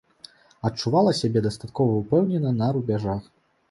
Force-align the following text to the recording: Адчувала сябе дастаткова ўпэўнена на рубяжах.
Адчувала 0.69 1.13
сябе 1.21 1.45
дастаткова 1.49 2.01
ўпэўнена 2.03 2.59
на 2.61 2.75
рубяжах. 2.77 3.27